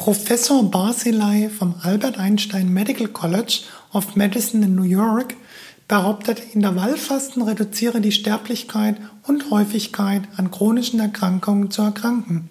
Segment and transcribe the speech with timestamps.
[0.00, 5.34] Professor Barzilai vom Albert Einstein Medical College of Medicine in New York
[5.88, 12.48] behauptet, Intervallfasten reduziere die Sterblichkeit und Häufigkeit an chronischen Erkrankungen zu erkranken.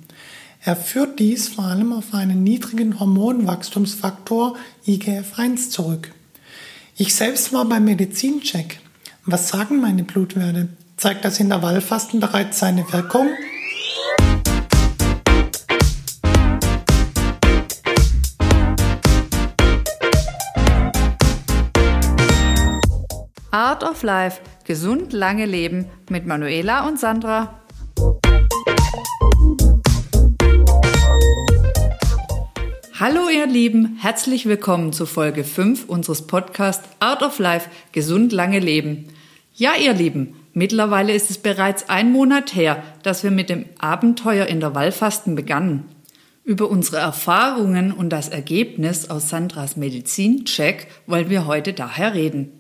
[0.64, 4.56] Er führt dies vor allem auf einen niedrigen Hormonwachstumsfaktor
[4.86, 6.12] IGF-1 zurück.
[6.98, 8.80] Ich selbst war beim Medizincheck.
[9.26, 10.70] Was sagen meine Blutwerte?
[10.98, 13.28] Zeigt das Intervallfasten bereits seine Wirkung?
[23.52, 24.42] Art of Life.
[24.66, 27.60] Gesund lange Leben mit Manuela und Sandra.
[33.00, 37.70] Hallo ihr Lieben, herzlich willkommen zu Folge 5 unseres Podcasts Art of Life.
[37.92, 39.08] Gesund lange Leben.
[39.56, 44.46] Ja, ihr Lieben, mittlerweile ist es bereits ein Monat her, dass wir mit dem Abenteuer
[44.46, 45.86] Intervallfasten begannen.
[46.44, 52.59] Über unsere Erfahrungen und das Ergebnis aus Sandras Medizincheck wollen wir heute daher reden.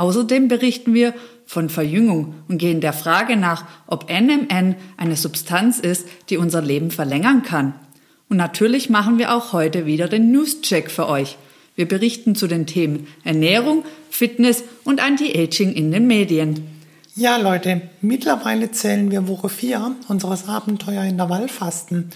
[0.00, 1.12] Außerdem berichten wir
[1.44, 6.90] von Verjüngung und gehen der Frage nach, ob NMN eine Substanz ist, die unser Leben
[6.90, 7.74] verlängern kann.
[8.30, 11.36] Und natürlich machen wir auch heute wieder den News-Check für euch.
[11.76, 16.66] Wir berichten zu den Themen Ernährung, Fitness und Anti-Aging in den Medien.
[17.14, 22.08] Ja, Leute, mittlerweile zählen wir Woche 4 unseres Abenteuer in der Wallfasten.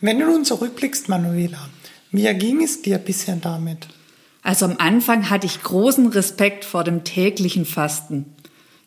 [0.00, 1.68] Wenn du nun zurückblickst, Manuela,
[2.10, 3.86] wie ging es dir bisher damit?
[4.42, 8.34] Also am Anfang hatte ich großen Respekt vor dem täglichen Fasten.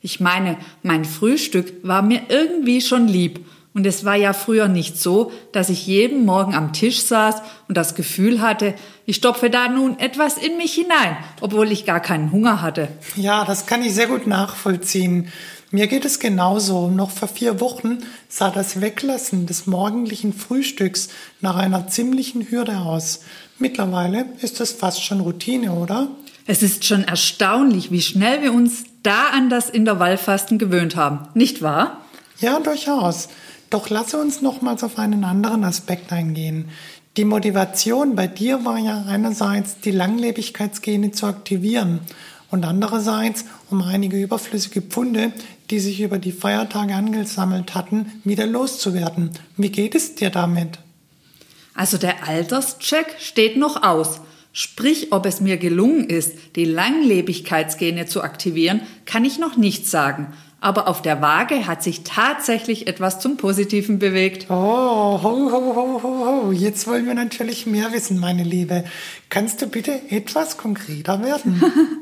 [0.01, 3.45] Ich meine, mein Frühstück war mir irgendwie schon lieb.
[3.75, 7.75] Und es war ja früher nicht so, dass ich jeden Morgen am Tisch saß und
[7.75, 8.75] das Gefühl hatte,
[9.07, 12.87] ich stopfe da nun etwas in mich hinein, obwohl ich gar keinen Hunger hatte.
[13.15, 15.29] Ja, das kann ich sehr gut nachvollziehen.
[15.75, 16.87] Mir geht es genauso.
[16.87, 17.97] Noch vor vier Wochen
[18.29, 21.09] sah das Weglassen des morgendlichen Frühstücks
[21.41, 23.21] nach einer ziemlichen Hürde aus.
[23.57, 26.09] Mittlerweile ist das fast schon Routine, oder?
[26.45, 31.63] Es ist schon erstaunlich, wie schnell wir uns da an das Intervallfasten gewöhnt haben, nicht
[31.63, 32.01] wahr?
[32.39, 33.29] Ja, durchaus.
[33.71, 36.69] Doch lasse uns nochmals auf einen anderen Aspekt eingehen.
[37.17, 42.01] Die Motivation bei dir war ja einerseits, die Langlebigkeitsgene zu aktivieren
[42.53, 45.33] und andererseits, um einige überflüssige Pfunde,
[45.69, 49.31] die sich über die Feiertage angesammelt hatten, wieder loszuwerden.
[49.57, 50.79] Wie geht es dir damit?
[51.73, 54.21] Also der Alterscheck steht noch aus.
[54.51, 60.33] Sprich, ob es mir gelungen ist, die Langlebigkeitsgene zu aktivieren, kann ich noch nicht sagen.
[60.63, 64.45] Aber auf der Waage hat sich tatsächlich etwas zum Positiven bewegt.
[64.49, 66.51] Oh, ho, ho, ho, ho, ho.
[66.53, 68.85] Jetzt wollen wir natürlich mehr wissen, meine Liebe.
[69.29, 71.61] Kannst du bitte etwas konkreter werden?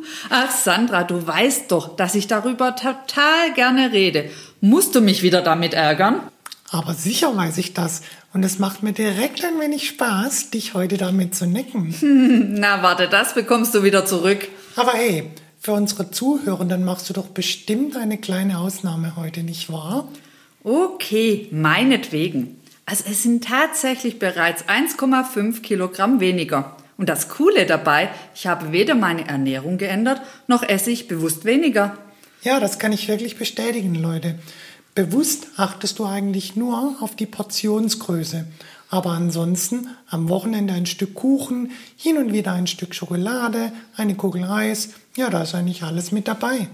[0.29, 4.29] Ach, Sandra, du weißt doch, dass ich darüber total gerne rede.
[4.59, 6.19] Musst du mich wieder damit ärgern?
[6.69, 8.03] Aber sicher weiß ich das.
[8.31, 11.95] Und es macht mir direkt ein wenig Spaß, dich heute damit zu necken.
[11.99, 14.47] Hm, na, warte, das bekommst du wieder zurück.
[14.75, 20.07] Aber hey, für unsere Zuhörenden machst du doch bestimmt eine kleine Ausnahme heute, nicht wahr?
[20.63, 22.59] Okay, meinetwegen.
[22.87, 26.75] Also es sind tatsächlich bereits 1,5 Kilogramm weniger.
[26.97, 31.95] Und das Coole dabei, ich habe weder meine Ernährung geändert, noch esse ich bewusst weniger.
[32.41, 34.39] Ja, das kann ich wirklich bestätigen, Leute.
[34.95, 38.47] Bewusst achtest du eigentlich nur auf die Portionsgröße.
[38.91, 44.43] Aber ansonsten am Wochenende ein Stück Kuchen, hin und wieder ein Stück Schokolade, eine Kugel
[44.43, 44.89] Eis.
[45.15, 46.67] Ja, da ist eigentlich alles mit dabei.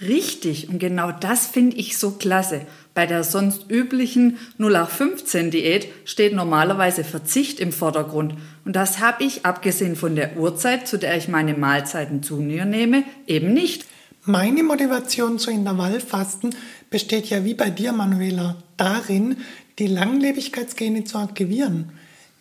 [0.00, 2.62] Richtig, und genau das finde ich so klasse.
[2.94, 8.34] Bei der sonst üblichen 0815 Diät steht normalerweise Verzicht im Vordergrund.
[8.64, 12.64] Und das habe ich, abgesehen von der Uhrzeit, zu der ich meine Mahlzeiten zu mir
[12.64, 13.84] nehme, eben nicht.
[14.22, 16.54] Meine Motivation zu Intervallfasten
[16.88, 19.36] besteht ja wie bei dir, Manuela, darin,
[19.78, 21.90] die Langlebigkeitsgene zu aktivieren.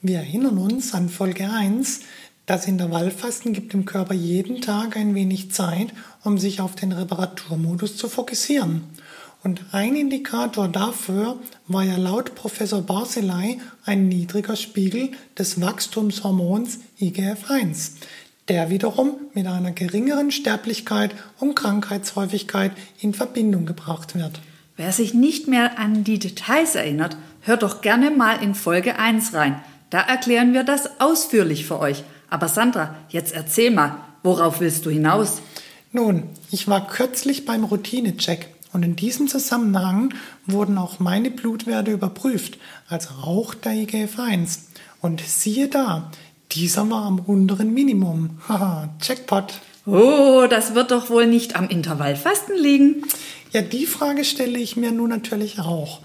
[0.01, 2.01] Wir erinnern uns an Folge 1,
[2.45, 5.87] das Intervallfasten gibt dem Körper jeden Tag ein wenig Zeit,
[6.23, 8.83] um sich auf den Reparaturmodus zu fokussieren.
[9.43, 17.91] Und ein Indikator dafür war ja laut Professor Barzilai ein niedriger Spiegel des Wachstumshormons IGF-1
[18.47, 24.39] der wiederum mit einer geringeren Sterblichkeit und Krankheitshäufigkeit in Verbindung gebracht wird.
[24.77, 29.33] Wer sich nicht mehr an die Details erinnert, hört doch gerne mal in Folge 1
[29.33, 29.59] rein.
[29.89, 32.03] Da erklären wir das ausführlich für euch.
[32.29, 35.41] Aber Sandra, jetzt erzähl mal, worauf willst du hinaus?
[35.91, 40.13] Nun, ich war kürzlich beim Routinecheck und in diesem Zusammenhang
[40.45, 44.59] wurden auch meine Blutwerte überprüft, also auch der IGF-1.
[45.01, 46.11] Und siehe da,
[46.51, 48.41] dieser war am unteren Minimum.
[48.47, 49.59] Haha, Jackpot.
[49.87, 53.05] Oh, das wird doch wohl nicht am Intervallfasten liegen.
[53.53, 56.01] Ja, die Frage stelle ich mir nun natürlich auch.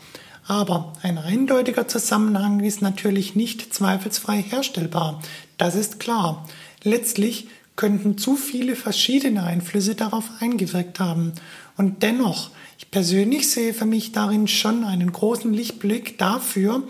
[0.46, 5.22] Aber ein eindeutiger Zusammenhang ist natürlich nicht zweifelsfrei herstellbar.
[5.58, 6.48] Das ist klar.
[6.82, 11.32] Letztlich könnten zu viele verschiedene Einflüsse darauf eingewirkt haben.
[11.76, 16.82] Und dennoch, ich persönlich sehe für mich darin schon einen großen Lichtblick dafür,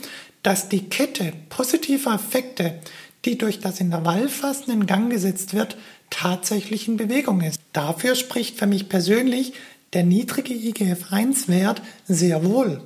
[0.42, 2.80] dass die Kette positiver Effekte,
[3.24, 5.76] die durch das Intervallfasten in Gang gesetzt wird,
[6.10, 7.60] tatsächlich in Bewegung ist.
[7.72, 9.52] Dafür spricht für mich persönlich
[9.92, 12.80] der niedrige IGF-1-Wert sehr wohl.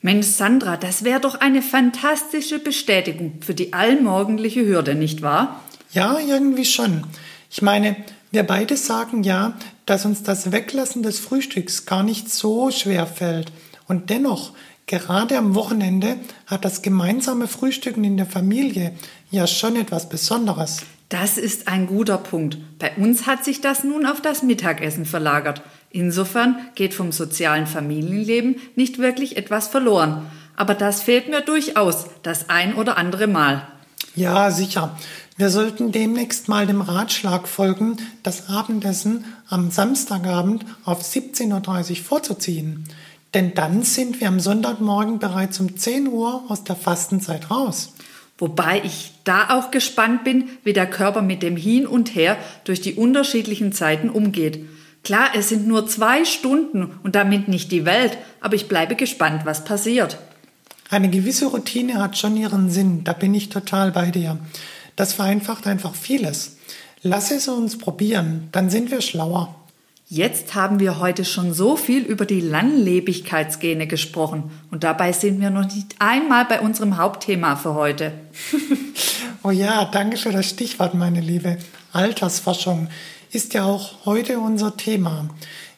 [0.00, 5.62] Mensch, Sandra, das wäre doch eine fantastische Bestätigung für die allmorgendliche Hürde, nicht wahr?
[5.92, 7.04] Ja, irgendwie schon.
[7.50, 7.96] Ich meine,
[8.32, 9.56] wir beide sagen ja,
[9.86, 13.52] dass uns das Weglassen des Frühstücks gar nicht so schwer fällt.
[13.86, 14.52] Und dennoch,
[14.86, 16.16] gerade am Wochenende
[16.46, 18.92] hat das gemeinsame Frühstücken in der Familie
[19.30, 20.80] ja schon etwas Besonderes.
[21.10, 22.56] Das ist ein guter Punkt.
[22.78, 25.62] Bei uns hat sich das nun auf das Mittagessen verlagert.
[25.92, 30.26] Insofern geht vom sozialen Familienleben nicht wirklich etwas verloren.
[30.56, 33.66] Aber das fehlt mir durchaus das ein oder andere Mal.
[34.14, 34.96] Ja, sicher.
[35.36, 42.84] Wir sollten demnächst mal dem Ratschlag folgen, das Abendessen am Samstagabend auf 17.30 Uhr vorzuziehen.
[43.34, 47.94] Denn dann sind wir am Sonntagmorgen bereits um 10 Uhr aus der Fastenzeit raus.
[48.38, 52.80] Wobei ich da auch gespannt bin, wie der Körper mit dem Hin und Her durch
[52.80, 54.66] die unterschiedlichen Zeiten umgeht.
[55.04, 59.44] Klar, es sind nur zwei Stunden und damit nicht die Welt, aber ich bleibe gespannt,
[59.44, 60.18] was passiert.
[60.90, 64.38] Eine gewisse Routine hat schon ihren Sinn, da bin ich total bei dir.
[64.94, 66.58] Das vereinfacht einfach vieles.
[67.02, 69.56] Lass es uns probieren, dann sind wir schlauer.
[70.08, 75.48] Jetzt haben wir heute schon so viel über die Langlebigkeitsgene gesprochen und dabei sind wir
[75.48, 78.12] noch nicht einmal bei unserem Hauptthema für heute.
[79.42, 81.56] oh ja, danke für das Stichwort, meine Liebe.
[81.92, 82.88] Altersforschung
[83.32, 85.28] ist ja auch heute unser Thema.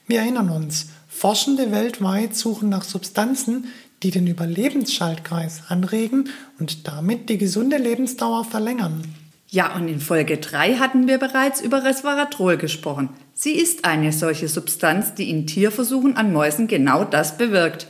[0.07, 3.67] Wir erinnern uns, Forschende weltweit suchen nach Substanzen,
[4.03, 6.29] die den Überlebensschaltkreis anregen
[6.59, 9.05] und damit die gesunde Lebensdauer verlängern.
[9.49, 13.11] Ja, und in Folge 3 hatten wir bereits über Resveratrol gesprochen.
[13.35, 17.87] Sie ist eine solche Substanz, die in Tierversuchen an Mäusen genau das bewirkt.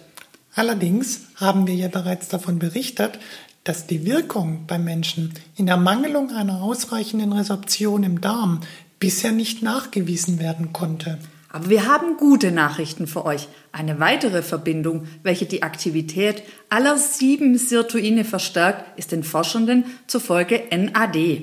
[0.54, 3.18] Allerdings haben wir ja bereits davon berichtet,
[3.64, 8.60] dass die Wirkung beim Menschen in Ermangelung einer ausreichenden Resorption im Darm
[9.04, 11.18] bisher nicht nachgewiesen werden konnte.
[11.50, 13.48] Aber wir haben gute Nachrichten für euch.
[13.70, 21.42] Eine weitere Verbindung, welche die Aktivität aller sieben Sirtuine verstärkt, ist den Forschenden zufolge NAD.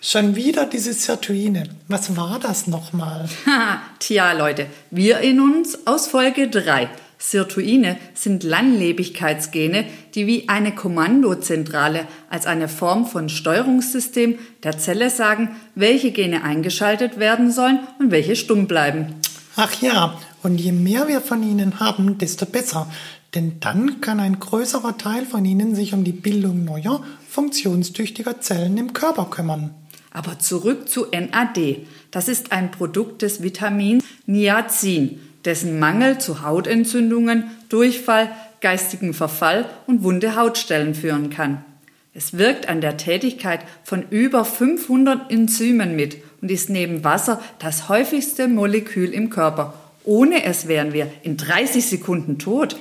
[0.00, 1.64] Schon wieder diese Sirtuine.
[1.88, 3.28] Was war das nochmal?
[3.98, 6.88] Tja, Leute, wir in uns aus Folge 3.
[7.22, 9.84] Sirtuine sind Langlebigkeitsgene,
[10.14, 17.18] die wie eine Kommandozentrale als eine Form von Steuerungssystem der Zelle sagen, welche Gene eingeschaltet
[17.18, 19.16] werden sollen und welche stumm bleiben.
[19.56, 22.90] Ach ja, und je mehr wir von ihnen haben, desto besser.
[23.34, 28.78] Denn dann kann ein größerer Teil von ihnen sich um die Bildung neuer, funktionstüchtiger Zellen
[28.78, 29.74] im Körper kümmern.
[30.10, 31.86] Aber zurück zu NAD.
[32.10, 40.02] Das ist ein Produkt des Vitamins Niacin dessen Mangel zu Hautentzündungen, Durchfall, geistigen Verfall und
[40.02, 41.64] wunde Hautstellen führen kann.
[42.12, 47.88] Es wirkt an der Tätigkeit von über 500 Enzymen mit und ist neben Wasser das
[47.88, 49.74] häufigste Molekül im Körper.
[50.04, 52.76] Ohne es wären wir in 30 Sekunden tot.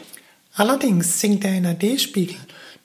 [0.56, 2.38] Allerdings sinkt der NAD-Spiegel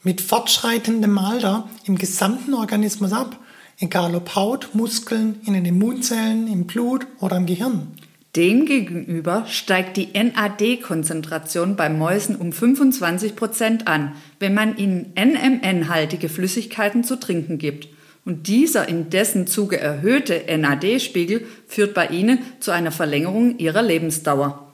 [0.03, 3.39] mit fortschreitendem Alter im gesamten Organismus ab,
[3.81, 7.89] egal ob Haut, Muskeln, in den Immunzellen, im Blut oder im Gehirn.
[8.37, 17.05] Demgegenüber steigt die NAD-Konzentration bei Mäusen um 25 Prozent an, wenn man ihnen NMN-haltige Flüssigkeiten
[17.05, 17.89] zu trinken gibt.
[18.25, 24.73] Und dieser in dessen Zuge erhöhte NAD-Spiegel führt bei ihnen zu einer Verlängerung ihrer Lebensdauer.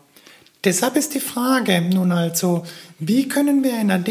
[0.64, 2.64] Deshalb ist die Frage nun also,
[2.98, 4.08] wie können wir NAD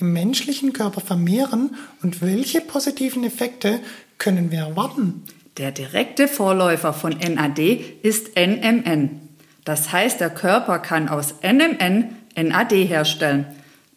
[0.00, 3.80] im menschlichen Körper vermehren und welche positiven Effekte
[4.18, 5.22] können wir erwarten?
[5.58, 7.58] Der direkte Vorläufer von NAD
[8.02, 9.20] ist NMN.
[9.64, 13.46] Das heißt, der Körper kann aus NMN NAD herstellen.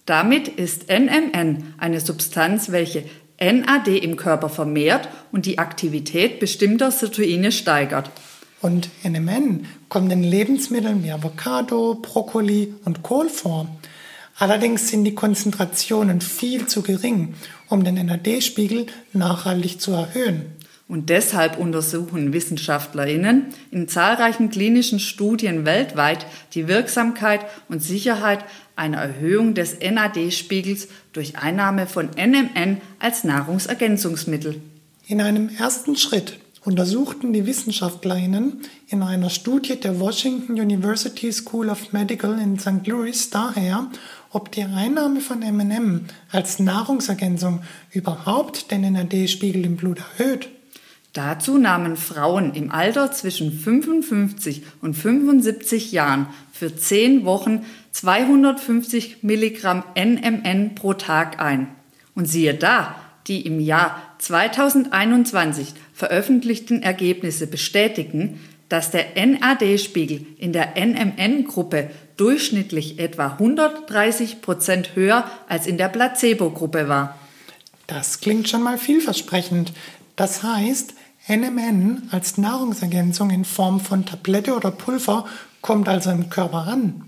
[0.06, 3.06] Damit ist NMN eine Substanz, welche
[3.40, 8.12] NAD im Körper vermehrt und die Aktivität bestimmter Sirtuine steigert.
[8.62, 13.68] Und NMN kommt in Lebensmitteln wie Avocado, Brokkoli und Kohl vor.
[14.38, 17.36] Allerdings sind die Konzentrationen viel zu gering,
[17.70, 20.56] um den NAD-Spiegel nachhaltig zu erhöhen.
[20.88, 29.56] Und deshalb untersuchen Wissenschaftlerinnen in zahlreichen klinischen Studien weltweit die Wirksamkeit und Sicherheit einer Erhöhung
[29.56, 34.62] des NAD-Spiegels durch Einnahme von NMN als Nahrungsergänzungsmittel.
[35.08, 41.94] In einem ersten Schritt untersuchten die Wissenschaftlerinnen in einer Studie der Washington University School of
[41.94, 42.86] Medical in St.
[42.86, 43.88] Louis daher,
[44.32, 47.62] ob die Einnahme von M&M als Nahrungsergänzung
[47.92, 50.50] überhaupt den NAD-Spiegel im Blut erhöht.
[51.16, 59.86] Dazu nahmen Frauen im Alter zwischen 55 und 75 Jahren für 10 Wochen 250 Milligramm
[59.98, 61.70] NMN pro Tag ein.
[62.16, 70.74] Und siehe da, die im Jahr 2021 veröffentlichten Ergebnisse bestätigen, dass der NAD-Spiegel in der
[70.76, 77.18] NMN-Gruppe durchschnittlich etwa 130 Prozent höher als in der Placebo-Gruppe war.
[77.88, 79.72] Das klingt schon mal vielversprechend.
[80.18, 80.94] Das heißt,
[81.28, 85.26] NMN als Nahrungsergänzung in Form von Tablette oder Pulver
[85.62, 87.02] kommt also im Körper an.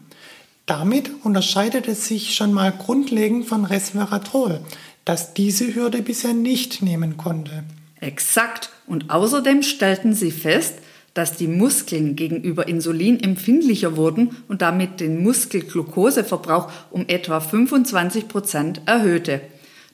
[0.66, 4.62] Damit unterscheidet es sich schon mal grundlegend von Resveratrol,
[5.06, 7.64] das diese Hürde bisher nicht nehmen konnte.
[8.02, 8.72] Exakt.
[8.88, 10.80] Und außerdem stellten sie fest,
[11.14, 18.82] dass die Muskeln gegenüber Insulin empfindlicher wurden und damit den Muskelglukoseverbrauch um etwa 25 Prozent
[18.88, 19.42] erhöhte.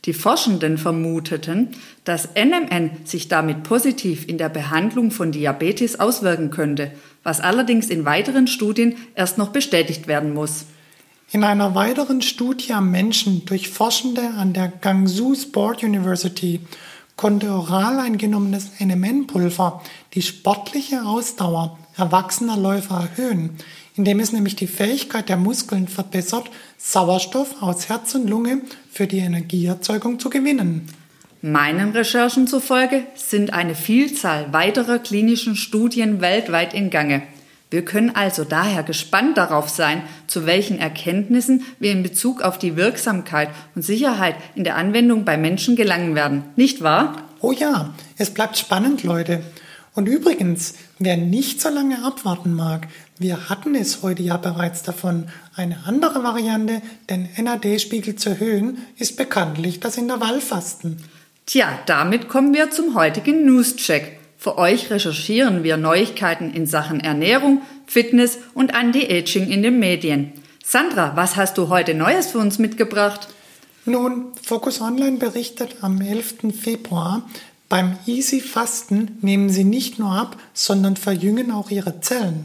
[0.06, 1.70] Die Forschenden vermuteten,
[2.04, 6.92] dass NMN sich damit positiv in der Behandlung von Diabetes auswirken könnte,
[7.24, 10.66] was allerdings in weiteren Studien erst noch bestätigt werden muss.
[11.32, 16.60] In einer weiteren Studie am Menschen durch Forschende an der Guangzhou Sport University
[17.16, 19.82] konnte oral eingenommenes NMN-Pulver
[20.14, 23.52] die sportliche Ausdauer erwachsener Läufer erhöhen,
[23.96, 29.20] indem es nämlich die Fähigkeit der Muskeln verbessert, Sauerstoff aus Herz und Lunge für die
[29.20, 30.88] Energieerzeugung zu gewinnen.
[31.42, 37.24] Meinen Recherchen zufolge sind eine Vielzahl weiterer klinischen Studien weltweit in Gange.
[37.74, 42.76] Wir können also daher gespannt darauf sein, zu welchen Erkenntnissen wir in Bezug auf die
[42.76, 46.44] Wirksamkeit und Sicherheit in der Anwendung bei Menschen gelangen werden.
[46.56, 47.24] Nicht wahr?
[47.40, 49.42] Oh ja, es bleibt spannend, Leute.
[49.96, 55.30] Und übrigens, wer nicht so lange abwarten mag, wir hatten es heute ja bereits davon.
[55.56, 60.98] Eine andere Variante, den NAD-Spiegel zu erhöhen, ist bekanntlich das Intervallfasten.
[61.48, 64.20] Tja, damit kommen wir zum heutigen News-Check.
[64.44, 70.34] Für euch recherchieren wir Neuigkeiten in Sachen Ernährung, Fitness und Anti-Aging in den Medien.
[70.62, 73.30] Sandra, was hast du heute Neues für uns mitgebracht?
[73.86, 76.60] Nun, Focus Online berichtet am 11.
[76.62, 77.22] Februar,
[77.70, 82.44] beim Easy Fasten nehmen sie nicht nur ab, sondern verjüngen auch ihre Zellen.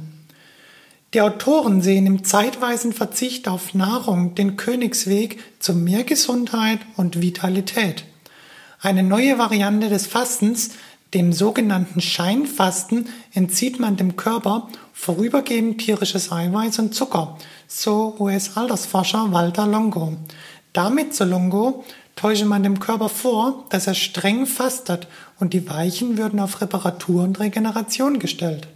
[1.14, 8.04] Die Autoren sehen im zeitweisen Verzicht auf Nahrung den Königsweg zu mehr Gesundheit und Vitalität.
[8.80, 10.70] Eine neue Variante des Fastens
[11.14, 19.66] dem sogenannten Scheinfasten entzieht man dem Körper vorübergehend tierisches Eiweiß und Zucker, so US-Altersforscher Walter
[19.66, 20.16] Longo.
[20.72, 21.84] Damit, so Longo,
[22.14, 25.06] täusche man dem Körper vor, dass er streng fastet
[25.38, 28.68] und die Weichen würden auf Reparatur und Regeneration gestellt.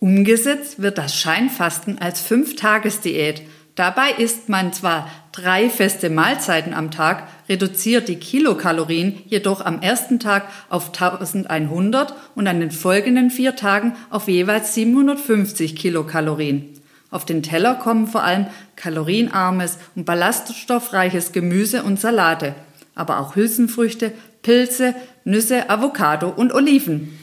[0.00, 3.42] Umgesetzt wird das Scheinfasten als Fünf-Tages-Diät–
[3.76, 10.18] Dabei isst man zwar drei feste Mahlzeiten am Tag, reduziert die Kilokalorien jedoch am ersten
[10.18, 16.72] Tag auf 1100 und an den folgenden vier Tagen auf jeweils 750 Kilokalorien.
[17.10, 22.54] Auf den Teller kommen vor allem kalorienarmes und ballaststoffreiches Gemüse und Salate,
[22.94, 27.18] aber auch Hülsenfrüchte, Pilze, Nüsse, Avocado und Oliven.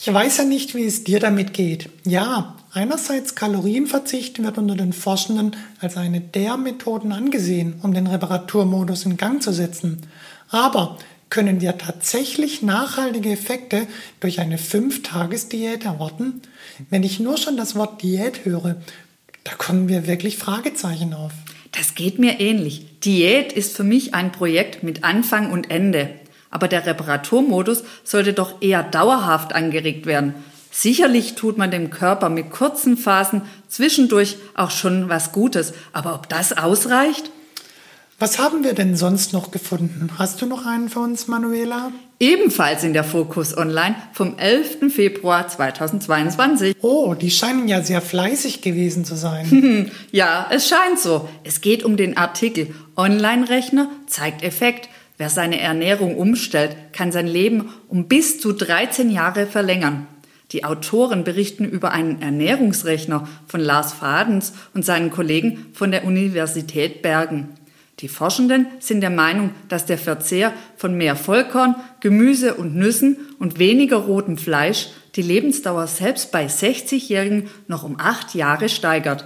[0.00, 1.90] Ich weiß ja nicht, wie es dir damit geht.
[2.04, 9.06] Ja, einerseits Kalorienverzicht wird unter den Forschenden als eine der Methoden angesehen, um den Reparaturmodus
[9.06, 10.02] in Gang zu setzen.
[10.50, 10.98] Aber
[11.30, 13.88] können wir tatsächlich nachhaltige Effekte
[14.20, 16.42] durch eine 5-Tages-Diät erwarten?
[16.90, 18.76] Wenn ich nur schon das Wort Diät höre,
[19.42, 21.32] da kommen wir wirklich Fragezeichen auf.
[21.72, 23.00] Das geht mir ähnlich.
[23.00, 26.10] Diät ist für mich ein Projekt mit Anfang und Ende.
[26.50, 30.34] Aber der Reparaturmodus sollte doch eher dauerhaft angeregt werden.
[30.70, 36.28] Sicherlich tut man dem Körper mit kurzen Phasen zwischendurch auch schon was Gutes, aber ob
[36.28, 37.30] das ausreicht?
[38.20, 40.10] Was haben wir denn sonst noch gefunden?
[40.18, 41.92] Hast du noch einen für uns, Manuela?
[42.18, 44.92] Ebenfalls in der Fokus Online vom 11.
[44.92, 46.74] Februar 2022.
[46.80, 49.92] Oh, die scheinen ja sehr fleißig gewesen zu sein.
[50.10, 51.28] ja, es scheint so.
[51.44, 54.88] Es geht um den Artikel Online-Rechner zeigt Effekt.
[55.18, 60.06] Wer seine Ernährung umstellt, kann sein Leben um bis zu 13 Jahre verlängern.
[60.52, 67.02] Die Autoren berichten über einen Ernährungsrechner von Lars Fadens und seinen Kollegen von der Universität
[67.02, 67.50] Bergen.
[68.00, 73.58] Die Forschenden sind der Meinung, dass der Verzehr von mehr Vollkorn, Gemüse und Nüssen und
[73.58, 79.24] weniger rotem Fleisch die Lebensdauer selbst bei 60-Jährigen noch um acht Jahre steigert.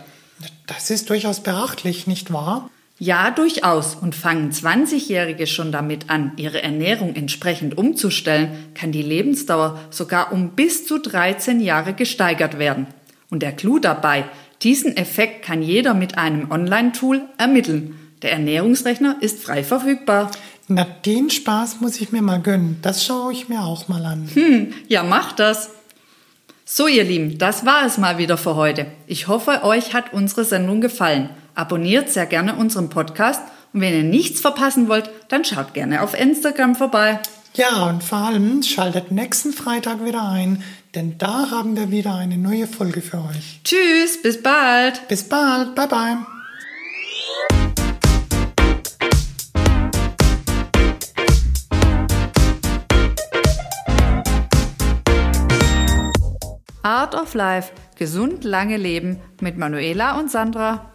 [0.67, 2.71] Das ist durchaus beachtlich, nicht wahr?
[3.03, 3.97] Ja, durchaus.
[3.97, 10.51] Und fangen 20-Jährige schon damit an, ihre Ernährung entsprechend umzustellen, kann die Lebensdauer sogar um
[10.51, 12.87] bis zu 13 Jahre gesteigert werden.
[13.29, 14.27] Und der Clou dabei,
[14.63, 17.99] diesen Effekt kann jeder mit einem Online-Tool ermitteln.
[18.23, 20.31] Der Ernährungsrechner ist frei verfügbar.
[20.69, 22.79] Na, den Spaß muss ich mir mal gönnen.
[22.83, 24.29] Das schaue ich mir auch mal an.
[24.33, 25.71] Hm, ja, mach das.
[26.65, 28.87] So, ihr Lieben, das war es mal wieder für heute.
[29.09, 31.31] Ich hoffe, euch hat unsere Sendung gefallen.
[31.55, 33.43] Abonniert sehr gerne unseren Podcast
[33.73, 37.21] und wenn ihr nichts verpassen wollt, dann schaut gerne auf Instagram vorbei.
[37.55, 40.63] Ja, und vor allem schaltet nächsten Freitag wieder ein,
[40.95, 43.61] denn da haben wir wieder eine neue Folge für euch.
[43.65, 45.07] Tschüss, bis bald.
[45.09, 46.17] Bis bald, bye bye.
[56.83, 57.73] Art of Life.
[57.97, 60.92] Gesund lange leben mit Manuela und Sandra.